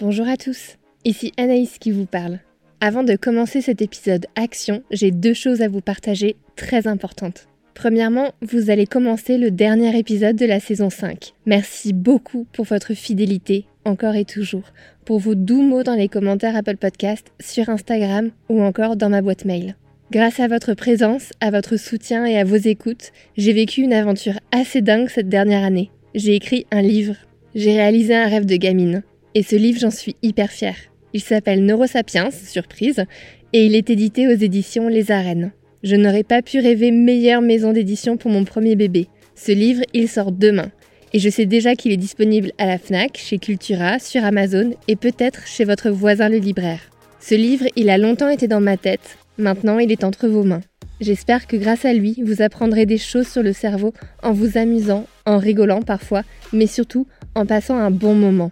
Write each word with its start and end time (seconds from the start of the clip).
Bonjour 0.00 0.28
à 0.28 0.36
tous, 0.36 0.76
ici 1.04 1.32
Anaïs 1.38 1.78
qui 1.80 1.90
vous 1.90 2.06
parle. 2.06 2.38
Avant 2.80 3.02
de 3.02 3.16
commencer 3.16 3.60
cet 3.60 3.82
épisode 3.82 4.26
Action, 4.36 4.84
j'ai 4.92 5.10
deux 5.10 5.34
choses 5.34 5.60
à 5.60 5.66
vous 5.66 5.80
partager 5.80 6.36
très 6.54 6.86
importantes. 6.86 7.48
Premièrement, 7.74 8.30
vous 8.40 8.70
allez 8.70 8.86
commencer 8.86 9.38
le 9.38 9.50
dernier 9.50 9.98
épisode 9.98 10.36
de 10.36 10.46
la 10.46 10.60
saison 10.60 10.88
5. 10.88 11.34
Merci 11.46 11.92
beaucoup 11.92 12.46
pour 12.52 12.64
votre 12.64 12.94
fidélité, 12.94 13.66
encore 13.84 14.14
et 14.14 14.24
toujours, 14.24 14.70
pour 15.04 15.18
vos 15.18 15.34
doux 15.34 15.62
mots 15.62 15.82
dans 15.82 15.96
les 15.96 16.08
commentaires 16.08 16.54
Apple 16.54 16.76
Podcast, 16.76 17.32
sur 17.40 17.68
Instagram 17.68 18.30
ou 18.48 18.62
encore 18.62 18.94
dans 18.94 19.10
ma 19.10 19.20
boîte 19.20 19.46
mail. 19.46 19.74
Grâce 20.12 20.38
à 20.38 20.46
votre 20.46 20.74
présence, 20.74 21.32
à 21.40 21.50
votre 21.50 21.76
soutien 21.76 22.24
et 22.24 22.38
à 22.38 22.44
vos 22.44 22.54
écoutes, 22.54 23.10
j'ai 23.36 23.52
vécu 23.52 23.80
une 23.80 23.92
aventure 23.92 24.38
assez 24.52 24.80
dingue 24.80 25.08
cette 25.08 25.28
dernière 25.28 25.64
année. 25.64 25.90
J'ai 26.14 26.36
écrit 26.36 26.66
un 26.70 26.82
livre. 26.82 27.16
J'ai 27.56 27.72
réalisé 27.72 28.14
un 28.14 28.28
rêve 28.28 28.46
de 28.46 28.54
gamine. 28.54 29.02
Et 29.38 29.44
ce 29.44 29.54
livre, 29.54 29.78
j'en 29.78 29.92
suis 29.92 30.16
hyper 30.20 30.50
fière. 30.50 30.74
Il 31.12 31.20
s'appelle 31.20 31.64
Neurosapiens, 31.64 32.32
surprise, 32.32 33.04
et 33.52 33.66
il 33.66 33.76
est 33.76 33.88
édité 33.88 34.26
aux 34.26 34.36
éditions 34.36 34.88
Les 34.88 35.12
Arènes. 35.12 35.52
Je 35.84 35.94
n'aurais 35.94 36.24
pas 36.24 36.42
pu 36.42 36.58
rêver 36.58 36.90
meilleure 36.90 37.40
maison 37.40 37.72
d'édition 37.72 38.16
pour 38.16 38.32
mon 38.32 38.42
premier 38.42 38.74
bébé. 38.74 39.06
Ce 39.36 39.52
livre, 39.52 39.82
il 39.94 40.08
sort 40.08 40.32
demain. 40.32 40.72
Et 41.12 41.20
je 41.20 41.28
sais 41.28 41.46
déjà 41.46 41.76
qu'il 41.76 41.92
est 41.92 41.96
disponible 41.96 42.50
à 42.58 42.66
la 42.66 42.78
FNAC, 42.78 43.16
chez 43.16 43.38
Cultura, 43.38 44.00
sur 44.00 44.24
Amazon 44.24 44.72
et 44.88 44.96
peut-être 44.96 45.46
chez 45.46 45.64
votre 45.64 45.90
voisin 45.90 46.28
le 46.28 46.38
libraire. 46.38 46.90
Ce 47.20 47.36
livre, 47.36 47.66
il 47.76 47.90
a 47.90 47.96
longtemps 47.96 48.30
été 48.30 48.48
dans 48.48 48.60
ma 48.60 48.76
tête, 48.76 49.18
maintenant 49.38 49.78
il 49.78 49.92
est 49.92 50.02
entre 50.02 50.26
vos 50.26 50.42
mains. 50.42 50.62
J'espère 51.00 51.46
que 51.46 51.56
grâce 51.56 51.84
à 51.84 51.92
lui, 51.92 52.20
vous 52.24 52.42
apprendrez 52.42 52.86
des 52.86 52.98
choses 52.98 53.28
sur 53.28 53.44
le 53.44 53.52
cerveau 53.52 53.94
en 54.20 54.32
vous 54.32 54.58
amusant, 54.58 55.06
en 55.26 55.38
rigolant 55.38 55.82
parfois, 55.82 56.24
mais 56.52 56.66
surtout 56.66 57.06
en 57.36 57.46
passant 57.46 57.76
un 57.76 57.92
bon 57.92 58.16
moment. 58.16 58.50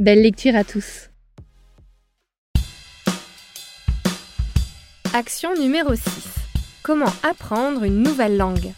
Belle 0.00 0.22
lecture 0.22 0.56
à 0.56 0.64
tous. 0.64 1.08
Action 5.12 5.54
numéro 5.54 5.94
6. 5.94 6.02
Comment 6.82 7.12
apprendre 7.22 7.84
une 7.84 8.02
nouvelle 8.02 8.36
langue? 8.36 8.72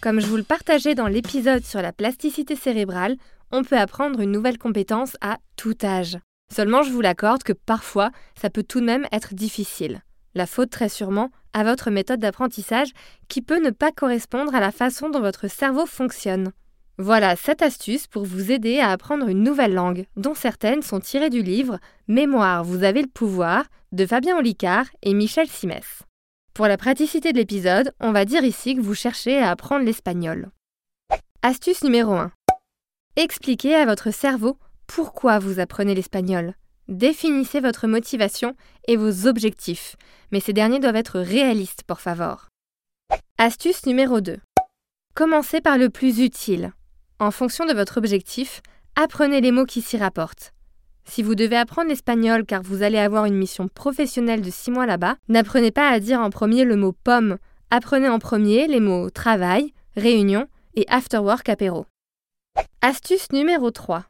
Comme 0.00 0.20
je 0.20 0.26
vous 0.26 0.38
le 0.38 0.42
partageais 0.42 0.94
dans 0.94 1.06
l'épisode 1.06 1.66
sur 1.66 1.82
la 1.82 1.92
plasticité 1.92 2.56
cérébrale, 2.56 3.18
on 3.50 3.62
peut 3.62 3.76
apprendre 3.76 4.20
une 4.20 4.32
nouvelle 4.32 4.56
compétence 4.56 5.18
à 5.20 5.36
tout 5.56 5.76
âge. 5.84 6.16
Seulement, 6.50 6.82
je 6.82 6.92
vous 6.92 7.02
l'accorde 7.02 7.42
que 7.42 7.52
parfois, 7.52 8.10
ça 8.40 8.48
peut 8.48 8.62
tout 8.62 8.80
de 8.80 8.86
même 8.86 9.06
être 9.12 9.34
difficile. 9.34 10.00
La 10.34 10.46
faute 10.46 10.70
très 10.70 10.88
sûrement 10.88 11.28
à 11.52 11.62
votre 11.62 11.90
méthode 11.90 12.20
d'apprentissage 12.20 12.92
qui 13.28 13.42
peut 13.42 13.62
ne 13.62 13.68
pas 13.68 13.92
correspondre 13.92 14.54
à 14.54 14.60
la 14.60 14.72
façon 14.72 15.10
dont 15.10 15.20
votre 15.20 15.46
cerveau 15.48 15.84
fonctionne. 15.84 16.52
Voilà 16.98 17.36
cette 17.36 17.62
astuce 17.62 18.06
pour 18.06 18.24
vous 18.24 18.52
aider 18.52 18.78
à 18.78 18.90
apprendre 18.90 19.28
une 19.28 19.42
nouvelle 19.42 19.72
langue, 19.72 20.06
dont 20.16 20.34
certaines 20.34 20.82
sont 20.82 21.00
tirées 21.00 21.30
du 21.30 21.42
livre 21.42 21.78
Mémoire, 22.06 22.64
vous 22.64 22.84
avez 22.84 23.00
le 23.00 23.08
pouvoir 23.08 23.64
de 23.92 24.04
Fabien 24.04 24.36
Olicard 24.36 24.86
et 25.02 25.14
Michel 25.14 25.48
Simès. 25.48 26.02
Pour 26.54 26.66
la 26.66 26.76
praticité 26.76 27.32
de 27.32 27.38
l'épisode, 27.38 27.92
on 27.98 28.12
va 28.12 28.26
dire 28.26 28.44
ici 28.44 28.76
que 28.76 28.82
vous 28.82 28.94
cherchez 28.94 29.38
à 29.38 29.50
apprendre 29.50 29.86
l'espagnol. 29.86 30.50
Astuce 31.40 31.82
numéro 31.82 32.12
1. 32.12 32.30
Expliquez 33.16 33.74
à 33.74 33.86
votre 33.86 34.10
cerveau 34.10 34.58
pourquoi 34.86 35.38
vous 35.38 35.60
apprenez 35.60 35.94
l'espagnol. 35.94 36.54
Définissez 36.88 37.60
votre 37.60 37.86
motivation 37.86 38.54
et 38.86 38.96
vos 38.96 39.26
objectifs, 39.26 39.96
mais 40.30 40.40
ces 40.40 40.52
derniers 40.52 40.80
doivent 40.80 40.96
être 40.96 41.20
réalistes, 41.20 41.84
pour 41.86 42.00
favor. 42.00 42.48
Astuce 43.38 43.86
numéro 43.86 44.20
2. 44.20 44.38
Commencez 45.14 45.62
par 45.62 45.78
le 45.78 45.88
plus 45.88 46.20
utile. 46.20 46.72
En 47.22 47.30
fonction 47.30 47.66
de 47.66 47.72
votre 47.72 47.98
objectif, 47.98 48.62
apprenez 48.96 49.40
les 49.40 49.52
mots 49.52 49.64
qui 49.64 49.80
s'y 49.80 49.96
rapportent. 49.96 50.52
Si 51.04 51.22
vous 51.22 51.36
devez 51.36 51.56
apprendre 51.56 51.88
l'espagnol 51.88 52.44
car 52.44 52.62
vous 52.62 52.82
allez 52.82 52.98
avoir 52.98 53.26
une 53.26 53.36
mission 53.36 53.68
professionnelle 53.68 54.40
de 54.40 54.50
6 54.50 54.72
mois 54.72 54.86
là-bas, 54.86 55.14
n'apprenez 55.28 55.70
pas 55.70 55.88
à 55.88 56.00
dire 56.00 56.18
en 56.18 56.30
premier 56.30 56.64
le 56.64 56.74
mot 56.74 56.90
pomme, 56.90 57.38
apprenez 57.70 58.08
en 58.08 58.18
premier 58.18 58.66
les 58.66 58.80
mots 58.80 59.08
travail, 59.08 59.72
réunion 59.96 60.48
et 60.74 60.84
after 60.88 61.18
work 61.18 61.48
apéro. 61.48 61.86
Astuce 62.80 63.30
numéro 63.30 63.70
3. 63.70 64.04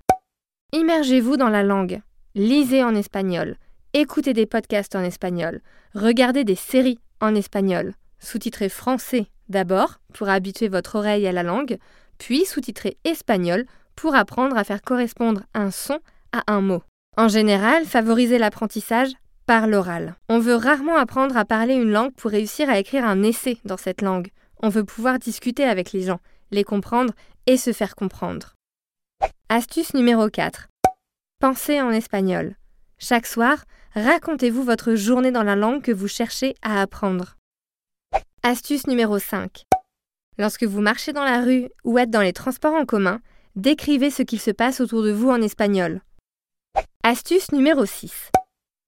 Immergez-vous 0.73 1.37
dans 1.37 1.51
la 1.51 1.63
langue. 1.63 2.01
Lisez 2.35 2.83
en 2.83 2.95
espagnol, 2.95 3.57
écoutez 3.93 4.33
des 4.33 4.47
podcasts 4.47 4.97
en 4.97 5.03
espagnol, 5.03 5.61
regardez 5.95 6.45
des 6.45 6.55
séries 6.55 6.99
en 7.21 7.35
espagnol, 7.35 7.93
sous-titrez 8.21 8.71
français 8.71 9.27
d'abord 9.51 10.01
pour 10.15 10.31
habituer 10.31 10.69
votre 10.69 10.95
oreille 10.97 11.27
à 11.27 11.33
la 11.33 11.43
langue, 11.43 11.77
puis 12.19 12.45
sous-titrer 12.45 12.97
espagnol 13.05 13.67
pour 13.97 14.15
apprendre 14.15 14.57
à 14.57 14.65
faire 14.65 14.83
correspondre 14.83 15.43
un 15.55 15.71
son 15.71 15.99
à 16.33 16.43
un 16.53 16.61
mot. 16.61 16.83
En 17.17 17.29
général, 17.29 17.85
favorisez 17.85 18.39
l'apprentissage 18.39 19.13
par 19.47 19.67
l'oral. 19.67 20.15
On 20.29 20.39
veut 20.39 20.55
rarement 20.55 20.97
apprendre 20.97 21.37
à 21.37 21.45
parler 21.45 21.75
une 21.75 21.91
langue 21.91 22.15
pour 22.15 22.31
réussir 22.31 22.71
à 22.71 22.79
écrire 22.79 23.05
un 23.05 23.23
essai 23.23 23.59
dans 23.65 23.77
cette 23.77 24.01
langue. 24.01 24.31
On 24.63 24.69
veut 24.69 24.85
pouvoir 24.85 25.19
discuter 25.19 25.65
avec 25.65 25.93
les 25.93 26.03
gens, 26.03 26.21
les 26.51 26.65
comprendre 26.65 27.13
et 27.47 27.57
se 27.57 27.73
faire 27.73 27.95
comprendre. 27.95 28.55
Astuce 29.49 29.95
numéro 29.95 30.29
4. 30.29 30.69
Pensez 31.41 31.81
en 31.81 31.91
espagnol. 31.91 32.57
Chaque 32.99 33.27
soir, 33.27 33.65
racontez-vous 33.95 34.63
votre 34.63 34.95
journée 34.95 35.33
dans 35.33 35.43
la 35.43 35.57
langue 35.57 35.83
que 35.83 35.93
vous 35.93 36.09
cherchez 36.09 36.55
à 36.63 36.81
apprendre. 36.81 37.37
Astuce 38.45 38.87
numéro 38.87 39.19
5. 39.19 39.65
Lorsque 40.39 40.65
vous 40.65 40.81
marchez 40.81 41.13
dans 41.13 41.25
la 41.25 41.43
rue 41.43 41.69
ou 41.85 41.99
êtes 41.99 42.11
dans 42.11 42.23
les 42.23 42.33
transports 42.33 42.75
en 42.75 42.87
commun, 42.87 43.21
décrivez 43.57 44.11
ce 44.11 44.23
qu'il 44.23 44.41
se 44.41 44.51
passe 44.51 44.81
autour 44.81 45.03
de 45.03 45.13
vous 45.13 45.31
en 45.31 45.43
espagnol. 45.43 46.01
Astuce 47.03 47.53
numéro 47.53 47.85
6. 47.85 48.31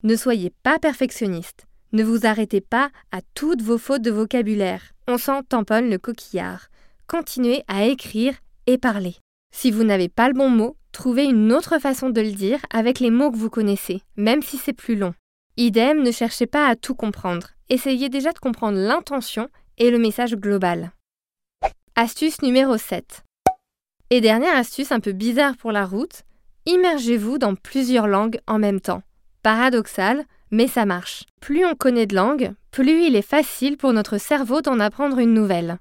Ne 0.02 0.16
soyez 0.16 0.52
pas 0.62 0.78
perfectionniste. 0.78 1.66
Ne 1.92 2.02
vous 2.02 2.26
arrêtez 2.26 2.60
pas 2.60 2.90
à 3.12 3.20
toutes 3.34 3.62
vos 3.62 3.78
fautes 3.78 4.02
de 4.02 4.10
vocabulaire. 4.10 4.92
On 5.06 5.18
s'en 5.18 5.42
tamponne 5.42 5.90
le 5.90 5.98
coquillard. 5.98 6.68
Continuez 7.06 7.62
à 7.68 7.84
écrire 7.84 8.34
et 8.66 8.78
parler. 8.78 9.16
Si 9.54 9.70
vous 9.70 9.84
n'avez 9.84 10.08
pas 10.08 10.28
le 10.28 10.34
bon 10.34 10.48
mot, 10.48 10.76
trouvez 10.92 11.24
une 11.24 11.52
autre 11.52 11.78
façon 11.78 12.10
de 12.10 12.20
le 12.20 12.32
dire 12.32 12.60
avec 12.70 13.00
les 13.00 13.10
mots 13.10 13.30
que 13.30 13.36
vous 13.36 13.50
connaissez, 13.50 14.02
même 14.16 14.42
si 14.42 14.56
c'est 14.56 14.72
plus 14.72 14.96
long. 14.96 15.14
Idem, 15.56 16.02
ne 16.02 16.10
cherchez 16.10 16.46
pas 16.46 16.66
à 16.66 16.74
tout 16.74 16.94
comprendre. 16.94 17.50
Essayez 17.68 18.08
déjà 18.08 18.32
de 18.32 18.38
comprendre 18.38 18.78
l'intention 18.78 19.48
et 19.78 19.90
le 19.90 19.98
message 19.98 20.34
global. 20.34 20.92
Astuce 21.96 22.42
numéro 22.42 22.76
7. 22.76 23.22
Et 24.10 24.20
dernière 24.20 24.56
astuce 24.56 24.90
un 24.90 24.98
peu 24.98 25.12
bizarre 25.12 25.56
pour 25.56 25.70
la 25.70 25.86
route, 25.86 26.24
immergez-vous 26.66 27.38
dans 27.38 27.54
plusieurs 27.54 28.08
langues 28.08 28.40
en 28.48 28.58
même 28.58 28.80
temps. 28.80 29.04
Paradoxal, 29.44 30.24
mais 30.50 30.66
ça 30.66 30.86
marche. 30.86 31.22
Plus 31.40 31.64
on 31.64 31.76
connaît 31.76 32.06
de 32.06 32.16
langues, 32.16 32.50
plus 32.72 33.04
il 33.04 33.14
est 33.14 33.22
facile 33.22 33.76
pour 33.76 33.92
notre 33.92 34.18
cerveau 34.18 34.60
d'en 34.60 34.80
apprendre 34.80 35.20
une 35.20 35.34
nouvelle. 35.34 35.78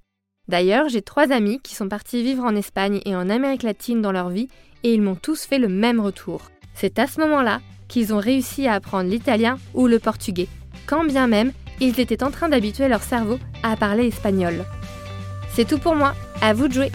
D'ailleurs, 0.48 0.88
j'ai 0.88 1.02
trois 1.02 1.32
amis 1.32 1.60
qui 1.64 1.74
sont 1.74 1.90
partis 1.90 2.22
vivre 2.22 2.44
en 2.44 2.56
Espagne 2.56 3.02
et 3.06 3.16
en 3.16 3.28
Amérique 3.28 3.64
latine 3.64 4.04
dans 4.04 4.12
leur 4.12 4.30
vie 4.30 4.50
et 4.84 4.94
ils 4.94 5.02
m'ont 5.02 5.16
tous 5.16 5.46
fait 5.46 5.58
le 5.58 5.68
même 5.68 6.00
retour. 6.00 6.44
C'est 6.76 7.00
à 7.00 7.08
ce 7.08 7.22
moment-là 7.22 7.60
qu'ils 7.88 8.14
ont 8.14 8.20
réussi 8.20 8.68
à 8.68 8.74
apprendre 8.74 9.10
l'italien 9.10 9.58
ou 9.74 9.88
le 9.88 9.98
portugais, 9.98 10.48
quand 10.86 11.06
bien 11.06 11.26
même 11.26 11.52
ils 11.82 12.00
étaient 12.00 12.24
en 12.24 12.30
train 12.30 12.50
d'habituer 12.50 12.88
leur 12.88 13.02
cerveau 13.02 13.40
à 13.64 13.76
parler 13.76 14.06
espagnol. 14.06 14.64
C'est 15.54 15.68
tout 15.68 15.78
pour 15.78 15.96
moi, 15.96 16.14
à 16.42 16.54
vous 16.54 16.68
de 16.68 16.74
jouer. 16.74 16.92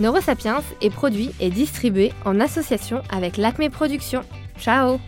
Neurosapiens 0.00 0.62
est 0.80 0.90
produit 0.90 1.30
et 1.40 1.50
distribué 1.50 2.12
en 2.24 2.40
association 2.40 3.02
avec 3.10 3.36
l'Acme 3.36 3.68
Productions. 3.68 4.24
Ciao 4.58 4.98